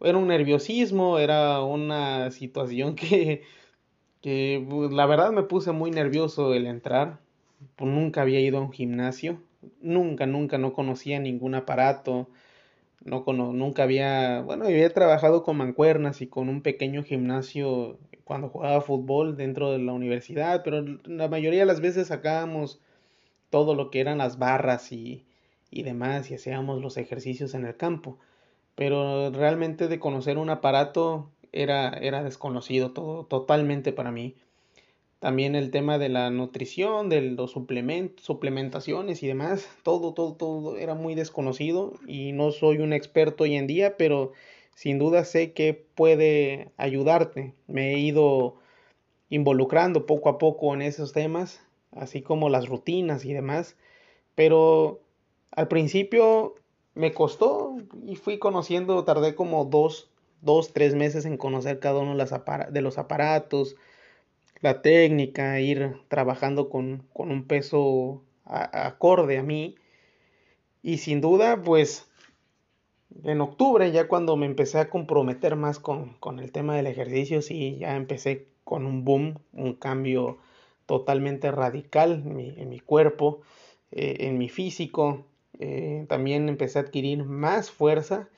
Era 0.00 0.18
un 0.18 0.28
nerviosismo, 0.28 1.18
era 1.18 1.62
una 1.62 2.30
situación 2.30 2.94
que, 2.96 3.42
que 4.22 4.64
pues, 4.68 4.92
la 4.92 5.06
verdad 5.06 5.32
me 5.32 5.42
puse 5.44 5.72
muy 5.72 5.90
nervioso 5.90 6.54
el 6.54 6.66
entrar. 6.66 7.20
Pues, 7.76 7.90
nunca 7.90 8.22
había 8.22 8.40
ido 8.40 8.58
a 8.58 8.62
un 8.62 8.72
gimnasio. 8.72 9.42
Nunca, 9.80 10.26
nunca, 10.26 10.58
no 10.58 10.72
conocía 10.72 11.20
ningún 11.20 11.54
aparato. 11.54 12.28
No 13.04 13.24
nunca 13.26 13.84
había, 13.84 14.42
bueno, 14.42 14.66
había 14.66 14.92
trabajado 14.92 15.42
con 15.42 15.56
mancuernas 15.56 16.20
y 16.20 16.26
con 16.26 16.48
un 16.48 16.62
pequeño 16.62 17.04
gimnasio 17.04 17.98
cuando 18.24 18.50
jugaba 18.50 18.80
fútbol 18.82 19.36
dentro 19.36 19.72
de 19.72 19.78
la 19.78 19.92
universidad, 19.92 20.62
pero 20.64 20.84
la 21.04 21.28
mayoría 21.28 21.60
de 21.60 21.66
las 21.66 21.80
veces 21.80 22.08
sacábamos 22.08 22.82
todo 23.50 23.74
lo 23.74 23.90
que 23.90 24.00
eran 24.00 24.18
las 24.18 24.38
barras 24.38 24.92
y, 24.92 25.27
y 25.70 25.82
demás 25.82 26.30
y 26.30 26.34
hacíamos 26.34 26.80
los 26.80 26.96
ejercicios 26.96 27.54
en 27.54 27.64
el 27.64 27.76
campo. 27.76 28.18
Pero 28.74 29.30
realmente 29.30 29.88
de 29.88 29.98
conocer 29.98 30.38
un 30.38 30.50
aparato 30.50 31.30
era, 31.52 31.90
era 31.90 32.22
desconocido 32.22 32.92
todo, 32.92 33.24
totalmente 33.24 33.92
para 33.92 34.12
mí. 34.12 34.36
También 35.18 35.56
el 35.56 35.72
tema 35.72 35.98
de 35.98 36.08
la 36.08 36.30
nutrición, 36.30 37.08
de 37.08 37.22
los 37.22 37.50
suplementos, 37.50 38.24
suplementaciones 38.24 39.22
y 39.24 39.26
demás, 39.26 39.68
todo, 39.82 40.14
todo, 40.14 40.34
todo 40.34 40.76
era 40.76 40.94
muy 40.94 41.16
desconocido 41.16 41.94
y 42.06 42.30
no 42.32 42.52
soy 42.52 42.78
un 42.78 42.92
experto 42.92 43.42
hoy 43.44 43.56
en 43.56 43.66
día, 43.66 43.96
pero 43.96 44.32
sin 44.76 45.00
duda 45.00 45.24
sé 45.24 45.52
que 45.52 45.74
puede 45.74 46.70
ayudarte. 46.76 47.52
Me 47.66 47.94
he 47.94 47.98
ido 47.98 48.54
involucrando 49.28 50.06
poco 50.06 50.28
a 50.28 50.38
poco 50.38 50.72
en 50.72 50.82
esos 50.82 51.12
temas, 51.12 51.60
así 51.90 52.22
como 52.22 52.48
las 52.48 52.68
rutinas 52.68 53.24
y 53.24 53.32
demás, 53.32 53.76
pero 54.36 55.00
al 55.50 55.68
principio 55.68 56.54
me 56.94 57.12
costó 57.12 57.76
y 58.04 58.16
fui 58.16 58.38
conociendo, 58.38 59.04
tardé 59.04 59.34
como 59.34 59.64
dos, 59.64 60.10
dos 60.40 60.72
tres 60.72 60.94
meses 60.94 61.24
en 61.24 61.36
conocer 61.36 61.78
cada 61.80 62.00
uno 62.00 62.16
de 62.16 62.80
los 62.82 62.98
aparatos, 62.98 63.76
la 64.60 64.82
técnica, 64.82 65.60
ir 65.60 65.96
trabajando 66.08 66.68
con, 66.68 67.04
con 67.12 67.30
un 67.30 67.44
peso 67.44 68.22
acorde 68.44 69.38
a 69.38 69.42
mí. 69.42 69.76
Y 70.82 70.98
sin 70.98 71.20
duda, 71.20 71.62
pues 71.62 72.08
en 73.24 73.40
octubre, 73.40 73.90
ya 73.90 74.08
cuando 74.08 74.36
me 74.36 74.46
empecé 74.46 74.78
a 74.78 74.90
comprometer 74.90 75.56
más 75.56 75.78
con, 75.78 76.14
con 76.14 76.38
el 76.38 76.52
tema 76.52 76.76
del 76.76 76.86
ejercicio, 76.86 77.42
sí, 77.42 77.76
ya 77.78 77.96
empecé 77.96 78.46
con 78.64 78.86
un 78.86 79.04
boom, 79.04 79.38
un 79.52 79.74
cambio 79.74 80.38
totalmente 80.86 81.50
radical 81.50 82.22
en 82.24 82.68
mi, 82.68 82.80
cuerpo, 82.80 83.40
eh, 83.90 84.16
en 84.20 84.38
mi 84.38 84.48
físico. 84.48 85.24
Eh, 85.58 86.06
también 86.08 86.48
empecé 86.48 86.78
a 86.78 86.82
adquirir 86.82 87.24
más 87.24 87.70
fuerza 87.70 88.28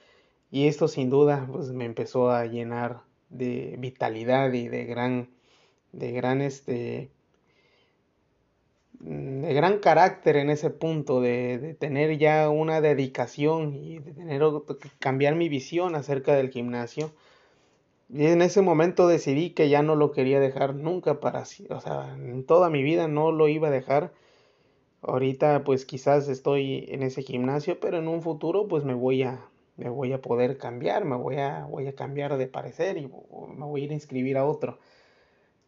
y 0.50 0.66
esto 0.68 0.88
sin 0.88 1.10
duda 1.10 1.46
pues, 1.50 1.70
me 1.72 1.84
empezó 1.84 2.30
a 2.30 2.46
llenar 2.46 3.02
de 3.28 3.76
vitalidad 3.78 4.52
y 4.52 4.68
de 4.68 4.84
gran, 4.86 5.28
de 5.92 6.12
gran 6.12 6.40
este, 6.40 7.10
Mm, 9.00 9.42
de 9.42 9.54
gran 9.54 9.78
carácter 9.78 10.36
en 10.36 10.50
ese 10.50 10.70
punto, 10.70 11.20
de, 11.22 11.74
tener 11.78 12.18
ya 12.18 12.50
una 12.50 12.80
dedicación 12.80 13.74
y 13.74 13.98
de 13.98 14.12
tener 14.12 14.42
cambiar 14.98 15.36
mi 15.36 15.48
visión 15.48 15.94
acerca 15.94 16.34
del 16.34 16.50
gimnasio. 16.50 17.12
Y 18.10 18.26
en 18.26 18.42
ese 18.42 18.60
momento 18.62 19.08
decidí 19.08 19.50
que 19.50 19.68
ya 19.68 19.82
no 19.82 19.94
lo 19.96 20.12
quería 20.12 20.40
dejar 20.40 20.74
nunca 20.74 21.20
para 21.20 21.42
o 21.42 21.80
sea, 21.80 22.14
en 22.16 22.44
toda 22.44 22.70
mi 22.70 22.82
vida 22.82 23.08
no 23.08 23.32
lo 23.32 23.48
iba 23.48 23.68
a 23.68 23.70
dejar. 23.70 24.12
Ahorita 25.02 25.64
pues 25.64 25.84
quizás 25.84 26.28
estoy 26.28 26.86
en 26.88 27.02
ese 27.02 27.22
gimnasio, 27.22 27.80
pero 27.80 27.98
en 27.98 28.08
un 28.08 28.22
futuro 28.22 28.68
pues 28.68 28.84
me 28.84 28.94
voy 28.94 29.22
a 29.22 29.40
me 29.76 29.88
voy 29.88 30.12
a 30.12 30.20
poder 30.20 30.58
cambiar, 30.58 31.06
me 31.06 31.16
voy 31.16 31.36
a 31.36 31.64
voy 31.64 31.86
a 31.86 31.94
cambiar 31.94 32.36
de 32.36 32.46
parecer 32.46 32.98
y 32.98 33.06
me 33.06 33.64
voy 33.64 33.80
a 33.80 33.84
ir 33.84 33.90
a 33.90 33.94
inscribir 33.94 34.36
a 34.36 34.44
otro. 34.44 34.78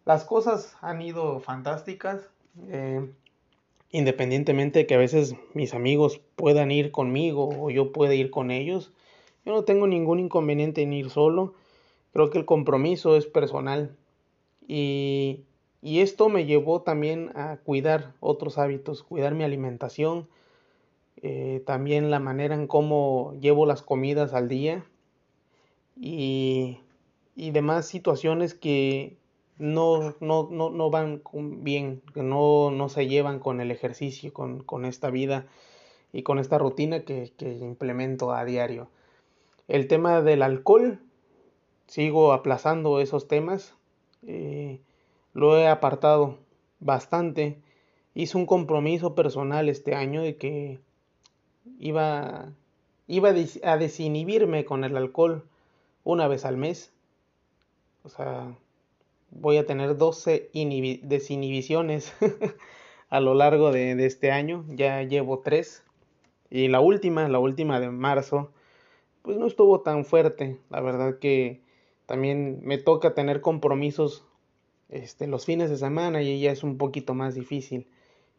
Las 0.05 0.25
cosas 0.25 0.77
han 0.81 1.01
ido 1.01 1.41
fantásticas. 1.41 2.29
Eh, 2.69 3.11
independientemente 3.91 4.81
de 4.81 4.87
que 4.87 4.95
a 4.95 4.99
veces 4.99 5.37
mis 5.55 5.75
amigos 5.75 6.21
puedan 6.37 6.71
ir 6.71 6.91
conmigo 6.91 7.49
o 7.49 7.71
yo 7.71 7.93
pueda 7.93 8.15
ir 8.15 8.31
con 8.31 8.51
ellos, 8.51 8.93
yo 9.45 9.53
no 9.53 9.65
tengo 9.65 9.87
ningún 9.87 10.19
inconveniente 10.19 10.83
en 10.83 10.93
ir 10.93 11.11
solo. 11.11 11.55
Creo 12.13 12.31
que 12.31 12.39
el 12.39 12.45
compromiso 12.45 13.17
es 13.17 13.27
personal 13.27 13.97
y, 14.69 15.45
y 15.83 16.01
esto 16.01 16.29
me 16.29 16.47
llevó 16.47 16.83
también 16.83 17.31
a 17.35 17.59
cuidar 17.59 18.15
otros 18.21 18.57
hábitos, 18.57 19.03
cuidar 19.03 19.35
mi 19.35 19.45
alimentación, 19.45 20.29
eh, 21.17 21.63
también 21.67 22.11
la 22.11 22.21
manera 22.21 22.55
en 22.55 22.67
cómo 22.67 23.35
llevo 23.41 23.67
las 23.67 23.83
comidas 23.83 24.33
al 24.33 24.49
día 24.49 24.85
y, 25.97 26.79
y 27.37 27.51
demás 27.51 27.87
situaciones 27.87 28.55
que, 28.55 29.17
no, 29.63 30.15
no, 30.21 30.49
no, 30.51 30.71
no 30.71 30.91
van 30.91 31.23
bien, 31.63 32.03
que 32.15 32.23
no, 32.23 32.71
no 32.71 32.89
se 32.89 33.07
llevan 33.07 33.39
con 33.39 33.61
el 33.61 33.71
ejercicio, 33.71 34.33
con, 34.33 34.63
con 34.63 34.85
esta 34.85 35.11
vida 35.11 35.47
y 36.13 36.23
con 36.23 36.39
esta 36.39 36.59
rutina 36.59 37.05
que, 37.05 37.33
que, 37.37 37.53
implemento 37.59 38.33
a 38.33 38.45
diario. 38.45 38.89
El 39.69 39.87
tema 39.87 40.21
del 40.21 40.43
alcohol, 40.43 41.01
sigo 41.87 42.33
aplazando 42.33 43.01
esos 43.01 43.29
temas, 43.29 43.75
eh, 44.27 44.81
lo 45.35 45.57
he 45.57 45.67
apartado 45.67 46.39
bastante. 46.81 47.59
Hice 48.15 48.37
un 48.37 48.47
compromiso 48.47 49.15
personal 49.15 49.69
este 49.69 49.95
año 49.95 50.23
de 50.23 50.37
que 50.37 50.81
iba, 51.79 52.53
iba 53.07 53.31
a 53.63 53.77
desinhibirme 53.77 54.65
con 54.65 54.85
el 54.85 54.97
alcohol 54.97 55.45
una 56.05 56.29
vez 56.29 56.45
al 56.45 56.57
mes. 56.57 56.93
O 58.05 58.09
sea, 58.09 58.55
voy 59.31 59.57
a 59.57 59.67
tener 59.67 59.97
12 59.97 60.51
desinhibiciones 61.03 62.13
a 63.09 63.21
lo 63.21 63.35
largo 63.35 63.73
de, 63.73 63.93
este 64.05 64.31
año. 64.31 64.65
Ya 64.69 65.03
llevo 65.03 65.41
3. 65.41 65.85
Y 66.51 66.69
la 66.69 66.81
última, 66.81 67.29
la 67.29 67.39
última 67.39 67.81
de 67.81 67.91
marzo, 67.91 68.51
pues 69.23 69.39
no 69.39 69.47
estuvo 69.47 69.81
tan 69.81 70.05
fuerte. 70.05 70.59
La 70.69 70.81
verdad 70.81 71.19
que 71.19 71.63
también 72.05 72.61
me 72.63 72.77
toca 72.77 73.15
tener 73.15 73.41
compromisos 73.41 74.27
este, 74.93 75.27
los 75.27 75.45
fines 75.45 75.71
de 75.71 75.77
semana 75.77 76.23
y 76.23 76.41
ya 76.41 76.53
es 76.53 76.63
un 76.63 76.79
poquito 76.79 77.15
más 77.15 77.35
difícil. 77.35 77.89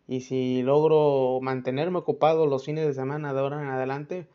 Y 0.07 0.22
si 0.22 0.62
logro 0.62 1.39
mantenerme 1.41 2.00
ocupado 2.00 2.45
los 2.45 2.65
fines 2.65 2.86
de 2.86 2.93
semana 2.93 3.33
de 3.33 3.39
ahora 3.39 3.62
en 3.62 3.69
adelante, 3.69 4.27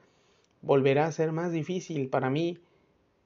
volverá 0.63 1.07
a 1.07 1.13
ser 1.13 1.33
más 1.33 1.53
difícil 1.53 2.09
para 2.09 2.31
mí 2.31 2.59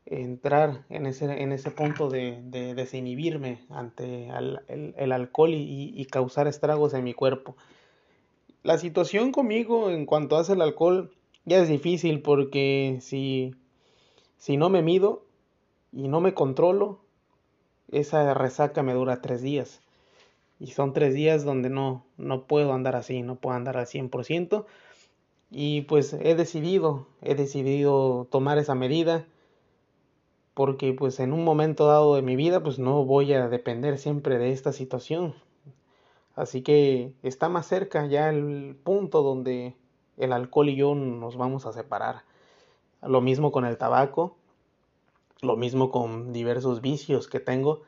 entrar 0.07 0.85
en 0.91 1.07
ese, 1.07 1.25
en 1.43 1.53
ese 1.53 1.71
punto 1.71 2.09
de, 2.09 2.43
de 2.43 2.75
desinhibirme 2.75 3.61
ante 3.71 4.29
el, 4.29 5.13
alcohol 5.13 5.51
y, 5.55 6.05
causar 6.11 6.49
estragos 6.49 6.95
en 6.95 7.05
mi 7.05 7.15
cuerpo. 7.15 7.57
La 8.63 8.79
situación 8.79 9.33
conmigo 9.33 9.91
en 9.91 10.07
cuanto 10.07 10.37
hace 10.37 10.53
el 10.53 10.63
alcohol 10.63 11.13
ya 11.45 11.63
es 11.63 11.69
difícil 11.69 12.21
porque 12.21 12.99
si, 13.01 13.55
si 14.37 14.57
no 14.57 14.69
me 14.69 14.83
mido 14.83 15.25
y 15.93 16.09
no 16.09 16.21
me 16.21 16.35
controlo, 16.35 17.01
esa 17.93 18.35
resaca 18.35 18.83
me 18.83 18.95
dura 18.95 19.23
tres 19.23 19.43
días. 19.43 19.81
Y 20.59 20.69
son 20.69 20.93
tres 20.93 21.15
días 21.15 21.45
donde 21.45 21.71
no, 21.71 22.05
no 22.17 22.47
puedo 22.47 22.73
andar 22.73 22.97
así, 22.97 23.23
no 23.23 23.37
puedo 23.37 23.57
andar 23.57 23.77
al 23.77 23.87
100%. 23.87 24.67
Y 25.51 25.83
pues 25.83 26.13
he 26.15 26.35
decidido, 26.35 27.07
he 27.21 27.35
decidido 27.35 28.27
tomar 28.31 28.59
esa 28.59 28.75
medida 28.75 29.27
porque 30.55 30.93
pues 30.93 31.19
en 31.21 31.33
un 31.33 31.45
momento 31.45 31.87
dado 31.87 32.15
de 32.15 32.23
mi 32.23 32.37
vida 32.37 32.63
pues 32.63 32.79
no 32.79 33.05
voy 33.05 33.33
a 33.33 33.49
depender 33.49 33.99
siempre 33.99 34.39
de 34.39 34.53
esta 34.53 34.73
situación. 34.73 35.35
Así 36.35 36.63
que 36.63 37.15
está 37.23 37.49
más 37.49 37.67
cerca 37.67 38.07
ya 38.07 38.31
el 38.31 38.77
punto 38.83 39.23
donde 39.23 39.75
el 40.17 40.33
alcohol 40.33 40.71
y 40.71 40.77
yo 40.77 40.95
nos 40.95 41.37
vamos 41.37 41.67
a 41.67 41.73
separar. 41.73 42.23
Lo 43.03 43.21
mismo 43.21 43.53
con 43.53 43.65
el 43.65 43.77
tabaco, 43.77 44.37
lo 45.43 45.57
mismo 45.57 45.91
con 45.91 46.33
diversos 46.33 46.81
vicios 46.81 47.27
que 47.27 47.41
tengo. 47.41 47.83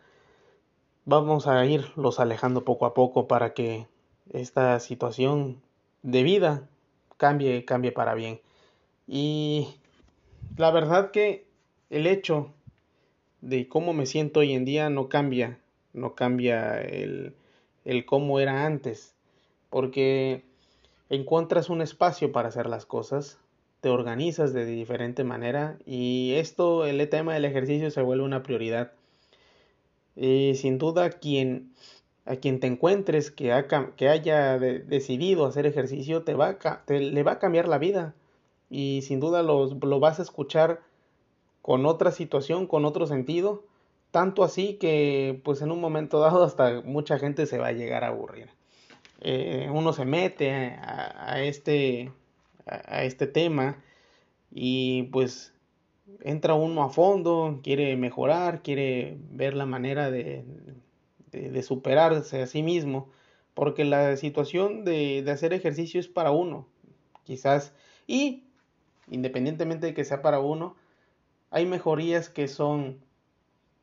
Vamos 1.05 1.47
a 1.47 1.65
irlos 1.65 2.19
alejando 2.19 2.65
poco 2.65 2.85
a 2.85 2.95
poco 2.95 3.29
para 3.29 3.55
que 3.55 3.87
esta 4.33 4.81
situación 4.81 5.63
de 6.03 6.25
vida 6.25 6.69
cambie, 7.17 7.65
cambie 7.65 7.93
para 7.93 8.15
bien. 8.15 8.41
Y 9.07 9.69
la 10.57 10.73
verdad 10.73 11.13
que 11.13 11.47
el 11.91 12.09
hecho 12.09 12.53
de 13.41 13.69
cómo 13.69 13.93
me 13.93 14.07
siento 14.07 14.41
hoy 14.41 14.53
en 14.53 14.65
día 14.65 14.91
no 14.91 15.09
cambia, 15.09 15.61
no 15.93 16.17
cambia 16.17 16.81
el, 16.83 17.37
el 17.85 18.05
cómo 18.05 18.41
era 18.41 18.67
antes, 18.67 19.15
porque 19.71 20.43
encuentras 21.09 21.71
un 21.71 21.83
espacio 21.83 22.33
para 22.33 22.49
hacer 22.49 22.67
las 22.67 22.85
cosas, 22.85 23.39
te 23.85 23.91
organizas 23.91 24.55
de 24.55 24.65
diferente 24.65 25.25
manera 25.25 25.77
y 25.85 26.33
esto, 26.37 26.87
el 26.87 27.07
tema 27.11 27.35
del 27.35 27.45
ejercicio 27.45 27.91
se 27.91 28.01
vuelve 28.01 28.25
una 28.25 28.43
prioridad. 28.43 28.93
Y 30.17 30.55
sin 30.55 30.79
duda 30.79 31.11
quien 31.11 31.75
a 32.25 32.37
quien 32.37 32.61
te 32.61 32.67
encuentres 32.67 33.31
que, 33.31 33.53
que 33.99 34.09
haya 34.09 34.59
decidido 34.59 35.45
hacer 35.45 35.67
ejercicio 35.67 36.23
te 36.23 36.33
va 36.33 36.59
te, 36.87 36.99
le 36.99 37.23
va 37.23 37.33
a 37.33 37.39
cambiar 37.39 37.69
la 37.69 37.77
vida 37.77 38.15
y 38.71 39.03
sin 39.03 39.21
duda 39.21 39.43
lo 39.43 40.01
vas 40.01 40.19
a 40.19 40.23
escuchar 40.23 40.81
con 41.61 41.85
otra 41.85 42.11
situación, 42.11 42.67
con 42.67 42.87
otro 42.87 43.07
sentido, 43.07 43.65
tanto 44.13 44.45
así 44.45 44.79
que 44.81 45.43
pues 45.45 45.61
en 45.61 45.71
un 45.71 45.83
momento 45.83 46.21
dado 46.21 46.43
hasta 46.43 46.81
mucha 46.81 47.19
gente 47.19 47.45
se 47.45 47.59
va 47.59 47.67
a 47.67 47.73
llegar 47.73 48.03
a 48.03 48.09
aburrir. 48.09 48.49
Eh, 49.21 49.69
uno 49.71 49.93
se 49.93 50.07
mete 50.07 50.51
a, 50.51 51.43
este, 51.43 52.13
a, 52.67 53.05
este 53.05 53.27
tema 53.27 53.83
y 54.51 55.05
pues 55.05 55.53
entra 56.21 56.55
uno 56.55 56.83
a 56.83 56.91
fondo, 56.91 57.61
quiere 57.63 57.97
mejorar, 57.97 58.63
quiere 58.63 59.19
ver 59.31 59.55
la 59.55 59.67
manera 59.67 60.11
de, 60.11 60.45
de, 61.33 61.63
superarse 61.63 62.43
a 62.43 62.47
sí 62.47 62.63
mismo, 62.63 63.11
porque 63.55 63.85
la 63.85 64.17
situación 64.17 64.85
de, 64.85 65.23
de 65.23 65.31
hacer 65.31 65.53
ejercicio 65.53 66.01
es 66.01 66.09
para 66.09 66.31
uno, 66.31 66.69
quizás, 67.25 67.75
y 68.07 68.45
independientemente 69.09 69.87
de 69.87 69.95
que 69.95 70.05
sea 70.05 70.23
para 70.23 70.41
uno, 70.41 70.77
hay 71.51 71.67
mejorías 71.67 72.29
que 72.29 72.49
son 72.49 73.01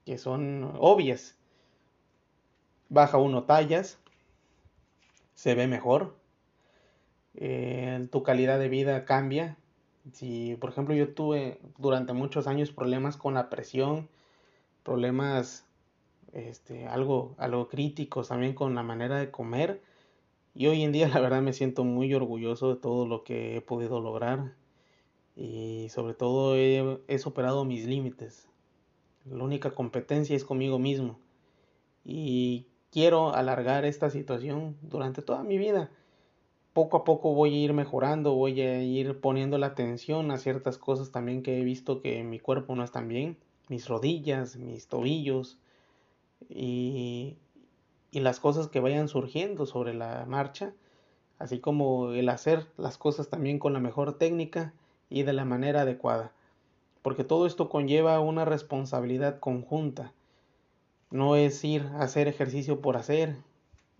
que 0.05 0.17
son 0.17 0.73
obvias. 0.79 1.35
Baja 2.89 3.17
uno 3.17 3.43
tallas, 3.43 3.99
se 5.33 5.55
ve 5.55 5.67
mejor, 5.67 6.17
eh, 7.35 8.07
tu 8.11 8.23
calidad 8.23 8.59
de 8.59 8.69
vida 8.69 9.05
cambia. 9.05 9.57
Si, 10.13 10.55
por 10.59 10.71
ejemplo, 10.71 10.95
yo 10.95 11.13
tuve 11.13 11.59
durante 11.77 12.13
muchos 12.13 12.47
años 12.47 12.71
problemas 12.71 13.17
con 13.17 13.33
la 13.33 13.49
presión, 13.49 14.09
problemas 14.83 15.65
este, 16.33 16.87
algo, 16.87 17.35
algo 17.37 17.67
críticos 17.67 18.29
también 18.29 18.53
con 18.53 18.75
la 18.75 18.83
manera 18.83 19.17
de 19.17 19.31
comer. 19.31 19.81
Y 20.53 20.67
hoy 20.67 20.83
en 20.83 20.91
día 20.91 21.07
la 21.07 21.19
verdad 21.19 21.41
me 21.41 21.53
siento 21.53 21.83
muy 21.83 22.13
orgulloso 22.13 22.73
de 22.73 22.81
todo 22.81 23.05
lo 23.05 23.23
que 23.23 23.57
he 23.57 23.61
podido 23.61 23.99
lograr 24.01 24.53
y 25.35 25.87
sobre 25.89 26.13
todo 26.13 26.55
he, 26.55 26.99
he 27.07 27.19
superado 27.19 27.65
mis 27.65 27.85
límites. 27.85 28.47
La 29.25 29.43
única 29.43 29.71
competencia 29.71 30.35
es 30.35 30.43
conmigo 30.43 30.79
mismo 30.79 31.19
y 32.03 32.65
quiero 32.91 33.33
alargar 33.33 33.85
esta 33.85 34.09
situación 34.09 34.75
durante 34.81 35.21
toda 35.21 35.43
mi 35.43 35.57
vida. 35.57 35.91
Poco 36.73 36.97
a 36.97 37.03
poco 37.03 37.33
voy 37.33 37.53
a 37.53 37.57
ir 37.57 37.73
mejorando, 37.73 38.33
voy 38.33 38.61
a 38.61 38.81
ir 38.81 39.19
poniendo 39.19 39.57
la 39.57 39.67
atención 39.67 40.31
a 40.31 40.37
ciertas 40.37 40.77
cosas 40.77 41.11
también 41.11 41.43
que 41.43 41.59
he 41.59 41.63
visto 41.63 42.01
que 42.01 42.23
mi 42.23 42.39
cuerpo 42.39 42.75
no 42.75 42.83
está 42.83 43.01
bien, 43.01 43.37
mis 43.67 43.89
rodillas, 43.89 44.55
mis 44.55 44.87
tobillos 44.87 45.57
y, 46.49 47.35
y 48.11 48.19
las 48.21 48.39
cosas 48.39 48.69
que 48.69 48.79
vayan 48.79 49.09
surgiendo 49.09 49.65
sobre 49.65 49.93
la 49.93 50.25
marcha, 50.25 50.73
así 51.39 51.59
como 51.59 52.11
el 52.11 52.29
hacer 52.29 52.67
las 52.77 52.97
cosas 52.97 53.29
también 53.29 53.59
con 53.59 53.73
la 53.73 53.79
mejor 53.79 54.17
técnica 54.17 54.73
y 55.09 55.23
de 55.23 55.33
la 55.33 55.43
manera 55.43 55.81
adecuada, 55.81 56.31
porque 57.01 57.25
todo 57.25 57.47
esto 57.47 57.67
conlleva 57.67 58.19
una 58.21 58.45
responsabilidad 58.45 59.39
conjunta. 59.39 60.13
No 61.09 61.35
es 61.35 61.63
ir 61.65 61.81
a 61.95 62.03
hacer 62.03 62.29
ejercicio 62.29 62.79
por 62.79 62.95
hacer, 62.95 63.35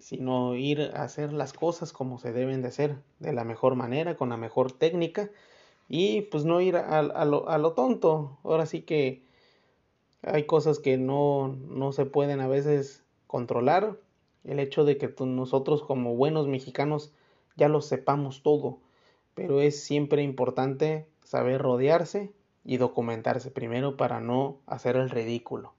sino 0.01 0.55
ir 0.55 0.91
a 0.95 1.03
hacer 1.03 1.31
las 1.31 1.53
cosas 1.53 1.93
como 1.93 2.17
se 2.17 2.33
deben 2.33 2.61
de 2.61 2.67
hacer, 2.69 2.97
de 3.19 3.33
la 3.33 3.43
mejor 3.43 3.75
manera, 3.75 4.17
con 4.17 4.29
la 4.29 4.37
mejor 4.37 4.71
técnica, 4.71 5.29
y 5.87 6.21
pues 6.23 6.43
no 6.43 6.59
ir 6.61 6.75
a, 6.75 7.01
lo, 7.25 7.73
tonto. 7.73 8.39
Ahora 8.43 8.65
sí 8.65 8.81
que 8.81 9.23
hay 10.21 10.45
cosas 10.45 10.79
que 10.79 10.97
no, 10.97 11.55
no 11.69 11.91
se 11.91 12.05
pueden 12.05 12.39
a 12.41 12.47
veces 12.47 13.03
controlar. 13.27 13.97
El 14.43 14.59
hecho 14.59 14.85
de 14.85 14.97
que 14.97 15.13
nosotros 15.19 15.83
como 15.83 16.15
buenos 16.15 16.47
mexicanos 16.47 17.13
ya 17.55 17.69
lo 17.69 17.81
sepamos 17.81 18.41
todo, 18.41 18.79
pero 19.35 19.61
es 19.61 19.83
siempre 19.83 20.23
importante 20.23 21.05
saber 21.23 21.61
rodearse 21.61 22.31
y 22.63 22.77
documentarse 22.77 23.51
primero 23.51 23.97
para 23.97 24.19
no 24.19 24.57
hacer 24.65 24.95
el 24.95 25.09
ridículo. 25.09 25.73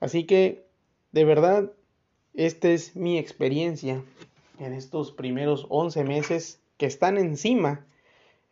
Así 0.00 0.24
que, 0.24 0.66
de 1.12 1.24
verdad, 1.24 1.72
esta 2.34 2.70
es 2.70 2.96
mi 2.96 3.18
experiencia 3.18 4.02
en 4.58 4.72
estos 4.72 5.12
primeros 5.12 5.66
11 5.68 6.04
meses 6.04 6.60
que 6.76 6.86
están 6.86 7.18
encima, 7.18 7.86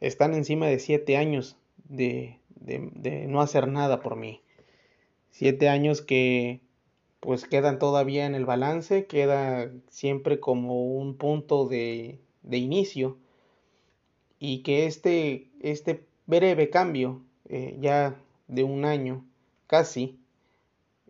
están 0.00 0.34
encima 0.34 0.66
de 0.66 0.78
7 0.78 1.16
años 1.16 1.56
de, 1.88 2.38
de, 2.56 3.26
no 3.26 3.40
hacer 3.40 3.68
nada 3.68 4.00
por 4.00 4.16
mí. 4.16 4.40
7 5.30 5.68
años 5.68 6.02
que 6.02 6.60
pues 7.20 7.44
quedan 7.44 7.78
todavía 7.78 8.26
en 8.26 8.34
el 8.34 8.44
balance, 8.44 9.06
queda 9.06 9.70
siempre 9.88 10.38
como 10.38 10.84
un 10.84 11.16
punto 11.16 11.66
de, 11.66 12.20
de 12.42 12.58
inicio 12.58 13.18
y 14.38 14.62
que 14.62 14.86
este, 14.86 15.48
este 15.60 16.06
breve 16.26 16.70
cambio 16.70 17.22
eh, 17.48 17.76
ya 17.80 18.20
de 18.48 18.64
un 18.64 18.84
año 18.84 19.24
casi 19.66 20.18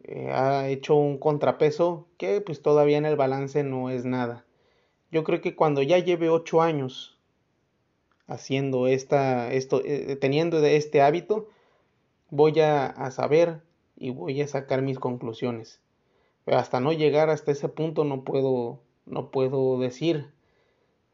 eh, 0.08 0.30
ha 0.30 0.68
hecho 0.68 0.94
un 0.94 1.18
contrapeso 1.18 2.06
que 2.16 2.40
pues 2.40 2.62
todavía 2.62 2.96
en 2.96 3.06
el 3.06 3.16
balance 3.16 3.64
no 3.64 3.90
es 3.90 4.04
nada. 4.04 4.44
Yo 5.10 5.25
creo 5.25 5.40
que 5.40 5.56
cuando 5.56 5.82
ya 5.82 5.98
lleve 5.98 6.30
ocho 6.30 6.62
años 6.62 7.18
haciendo 8.28 8.86
esta, 8.86 9.52
esto, 9.52 9.82
eh, 9.84 10.16
teniendo 10.20 10.64
este 10.64 11.02
hábito, 11.02 11.48
voy 12.30 12.60
a, 12.60 12.86
a, 12.86 13.10
saber 13.10 13.62
y 13.96 14.10
voy 14.10 14.40
a 14.42 14.48
sacar 14.48 14.80
mis 14.80 15.00
conclusiones. 15.00 15.80
Hasta 16.46 16.78
no 16.78 16.92
llegar 16.92 17.28
hasta 17.28 17.50
ese 17.50 17.68
punto 17.68 18.04
no 18.04 18.22
puedo, 18.22 18.78
no 19.06 19.32
puedo 19.32 19.80
decir, 19.80 20.30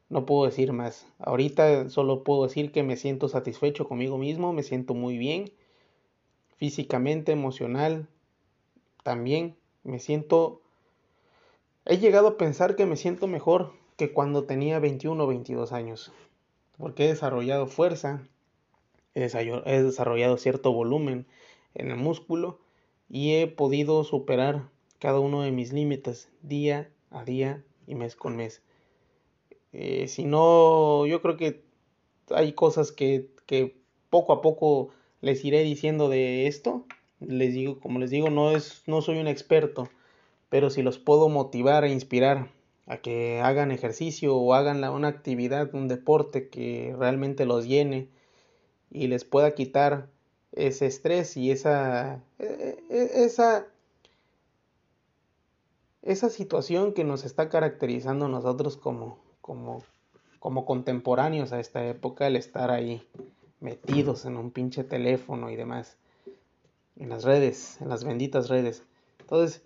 no 0.09 0.27
puedo 0.27 0.45
decir 0.45 0.71
más. 0.71 1.07
Ahorita 1.17 1.89
solo 1.89 2.23
puedo 2.23 2.43
decir 2.43 2.71
que 2.71 2.83
me 2.83 2.95
siento 2.95 3.27
satisfecho 3.27 3.87
conmigo 3.87 4.19
mismo, 4.19 4.53
me 4.53 4.61
siento 4.61 4.93
muy 4.93 5.17
bien, 5.17 5.51
físicamente, 6.57 7.31
emocional, 7.31 8.07
también 9.03 9.55
me 9.83 9.99
siento... 9.99 10.61
He 11.85 11.97
llegado 11.97 12.29
a 12.29 12.37
pensar 12.37 12.75
que 12.75 12.85
me 12.85 12.95
siento 12.95 13.27
mejor 13.27 13.73
que 13.97 14.13
cuando 14.13 14.45
tenía 14.45 14.79
21 14.79 15.21
o 15.21 15.27
22 15.27 15.73
años, 15.73 16.11
porque 16.77 17.05
he 17.05 17.07
desarrollado 17.09 17.67
fuerza, 17.67 18.25
he 19.13 19.19
desarrollado 19.19 20.37
cierto 20.37 20.71
volumen 20.71 21.27
en 21.75 21.91
el 21.91 21.97
músculo 21.97 22.59
y 23.09 23.35
he 23.35 23.47
podido 23.47 24.03
superar 24.03 24.69
cada 24.99 25.19
uno 25.19 25.41
de 25.41 25.51
mis 25.51 25.73
límites 25.73 26.29
día 26.41 26.89
a 27.11 27.25
día 27.25 27.63
y 27.85 27.95
mes 27.95 28.15
con 28.15 28.37
mes. 28.37 28.61
Eh, 29.73 30.07
si 30.07 30.23
no, 30.23 31.05
yo 31.05 31.21
creo 31.21 31.35
que 31.35 31.63
hay 32.29 32.53
cosas 32.53 32.91
que, 32.91 33.29
que 33.45 33.75
poco 34.09 34.33
a 34.33 34.41
poco 34.41 34.89
les 35.21 35.43
iré 35.43 35.63
diciendo 35.63 36.09
de 36.09 36.47
esto 36.47 36.85
les 37.19 37.53
digo, 37.53 37.79
como 37.79 37.99
les 37.99 38.09
digo, 38.09 38.29
no 38.29 38.51
es, 38.51 38.83
no 38.87 39.01
soy 39.01 39.19
un 39.19 39.27
experto, 39.27 39.89
pero 40.49 40.69
si 40.69 40.81
los 40.81 40.99
puedo 40.99 41.29
motivar 41.29 41.83
e 41.83 41.91
inspirar 41.91 42.49
a 42.85 42.97
que 42.97 43.39
hagan 43.41 43.71
ejercicio 43.71 44.35
o 44.35 44.53
hagan 44.53 44.83
una 44.83 45.07
actividad, 45.07 45.73
un 45.73 45.87
deporte 45.87 46.49
que 46.49 46.95
realmente 46.97 47.45
los 47.45 47.65
llene 47.65 48.09
y 48.91 49.07
les 49.07 49.23
pueda 49.23 49.55
quitar 49.55 50.09
ese 50.51 50.85
estrés 50.85 51.37
y 51.37 51.51
esa, 51.51 52.21
e, 52.39 52.77
e, 52.89 53.23
esa, 53.23 53.65
esa 56.01 56.29
situación 56.29 56.93
que 56.93 57.03
nos 57.03 57.23
está 57.23 57.49
caracterizando 57.49 58.27
nosotros 58.27 58.77
como, 58.77 59.17
como, 59.41 59.81
como 60.39 60.65
contemporáneos 60.65 61.53
a 61.53 61.59
esta 61.59 61.87
época, 61.87 62.27
el 62.27 62.35
estar 62.35 62.69
ahí 62.69 63.01
metidos 63.61 64.25
en 64.25 64.37
un 64.37 64.51
pinche 64.51 64.83
teléfono 64.83 65.49
y 65.49 65.55
demás 65.55 65.97
en 66.97 67.09
las 67.09 67.23
redes, 67.23 67.79
en 67.81 67.89
las 67.89 68.03
benditas 68.03 68.49
redes. 68.49 68.83
Entonces, 69.19 69.63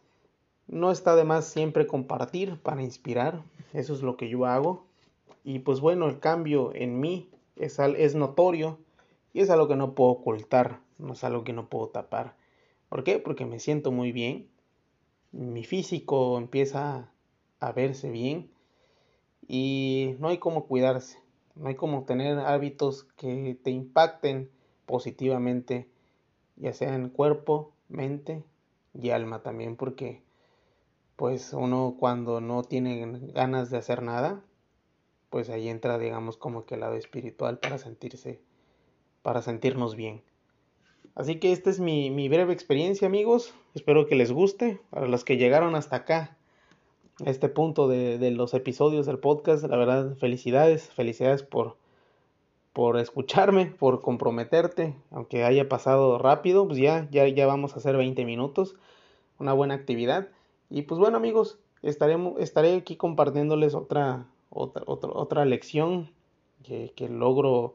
no 0.68 0.92
está 0.92 1.16
de 1.16 1.24
más 1.24 1.46
siempre 1.46 1.88
compartir 1.88 2.60
para 2.62 2.82
inspirar, 2.82 3.44
eso 3.74 3.94
es 3.94 4.02
lo 4.02 4.18
que 4.18 4.30
yo 4.30 4.46
hago. 4.46 4.86
Y 5.44 5.60
pues 5.60 5.80
bueno, 5.80 6.08
el 6.08 6.20
cambio 6.20 6.74
en 6.76 7.00
mí 7.00 7.30
es, 7.56 7.80
es 7.80 8.16
notorio 8.16 8.78
y 9.34 9.42
es 9.42 9.50
algo 9.50 9.68
que 9.68 9.76
no 9.76 9.94
puedo 9.94 10.12
ocultar, 10.12 10.82
no 10.98 11.14
es 11.14 11.24
algo 11.24 11.44
que 11.44 11.54
no 11.54 11.70
puedo 11.70 11.88
tapar. 11.88 12.36
¿Por 12.90 13.04
qué? 13.04 13.20
Porque 13.20 13.46
me 13.46 13.60
siento 13.60 13.92
muy 13.92 14.12
bien, 14.12 14.50
mi 15.32 15.64
físico 15.64 16.38
empieza 16.38 17.12
a 17.60 17.72
verse 17.72 18.10
bien 18.10 18.50
y 19.48 20.16
no 20.20 20.30
hay 20.30 20.38
como 20.38 20.66
cuidarse, 20.66 21.20
no 21.56 21.68
hay 21.68 21.76
como 21.76 22.04
tener 22.04 22.40
hábitos 22.40 23.04
que 23.16 23.58
te 23.64 23.72
impacten 23.72 24.50
positivamente 24.86 25.88
ya 26.58 26.74
sea 26.74 26.96
en 26.96 27.10
cuerpo, 27.10 27.72
mente 27.90 28.44
y 28.94 29.12
alma 29.12 29.42
también, 29.42 29.76
porque 29.76 30.22
pues 31.16 31.54
uno 31.54 31.96
cuando 32.00 32.42
no 32.42 32.64
tiene 32.64 33.20
ganas 33.34 33.70
de 33.70 33.78
hacer 33.78 34.04
nada, 34.04 34.44
pues 35.30 35.50
ahí 35.50 35.70
entra 35.70 35.98
digamos 35.98 36.38
como 36.38 36.66
que 36.66 36.76
el 36.76 36.82
lado 36.82 36.96
espiritual 36.96 37.60
para 37.60 37.78
sentirse, 37.78 38.40
para 39.22 39.42
sentirnos 39.42 39.96
bien. 39.96 40.22
Así 41.16 41.40
que 41.40 41.52
esta 41.52 41.72
es 41.72 41.80
mi, 41.80 42.12
mi 42.12 42.30
breve 42.30 42.54
experiencia 42.54 43.08
amigos, 43.08 43.54
espero 43.74 44.06
que 44.06 44.16
les 44.16 44.32
guste, 44.32 44.80
para 44.92 45.08
los 45.08 45.24
que 45.24 45.38
llegaron 45.38 45.76
hasta 45.76 45.96
acá, 45.96 46.38
a 47.26 47.30
este 47.30 47.50
punto 47.50 47.88
de, 47.88 48.20
de 48.20 48.30
los 48.30 48.54
episodios 48.54 49.08
del 49.08 49.18
podcast, 49.18 49.64
la 49.64 49.78
verdad 49.78 50.16
felicidades, 50.18 50.90
felicidades 50.92 51.42
por 51.42 51.78
por 52.78 53.00
escucharme, 53.00 53.66
por 53.66 54.04
comprometerte, 54.04 54.96
aunque 55.10 55.44
haya 55.44 55.68
pasado 55.68 56.20
rápido, 56.20 56.68
pues 56.68 56.78
ya, 56.78 57.08
ya, 57.10 57.28
ya 57.28 57.48
vamos 57.48 57.74
a 57.74 57.78
hacer 57.78 57.98
20 57.98 58.24
minutos, 58.24 58.76
una 59.40 59.52
buena 59.52 59.74
actividad. 59.74 60.28
Y 60.70 60.84
pues 60.84 61.00
bueno 61.00 61.18
amigos, 61.18 61.58
estaremos, 61.82 62.40
estaré 62.40 62.76
aquí 62.76 62.96
compartiéndoles 62.96 63.74
otra, 63.74 64.28
otra, 64.52 64.84
otra, 64.86 65.10
otra 65.12 65.46
lección 65.46 66.12
que, 66.62 66.94
que, 66.96 67.10
logro, 67.10 67.74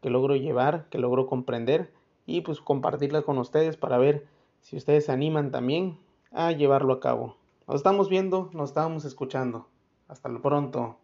que 0.00 0.10
logro 0.10 0.34
llevar, 0.34 0.88
que 0.90 0.98
logro 0.98 1.28
comprender 1.28 1.92
y 2.26 2.40
pues 2.40 2.60
compartirla 2.60 3.22
con 3.22 3.38
ustedes 3.38 3.76
para 3.76 3.98
ver 3.98 4.26
si 4.62 4.76
ustedes 4.76 5.04
se 5.04 5.12
animan 5.12 5.52
también 5.52 5.96
a 6.32 6.50
llevarlo 6.50 6.94
a 6.94 6.98
cabo. 6.98 7.36
Nos 7.68 7.76
estamos 7.76 8.08
viendo, 8.08 8.50
nos 8.52 8.70
estamos 8.70 9.04
escuchando. 9.04 9.68
Hasta 10.08 10.28
pronto. 10.40 11.03